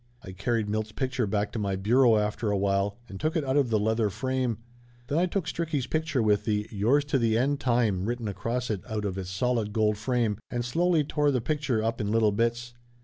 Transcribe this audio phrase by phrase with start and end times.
[0.23, 3.55] I carried Milt's picture back to my bureau after a while and took it out
[3.55, 4.57] of the leather frame.
[5.05, 8.71] Then I took Stricky's picture with the "Yours to the end of time" written across
[8.71, 12.31] it out of its solid gold frame and slowly tore the picture up in little
[12.31, 12.73] bits.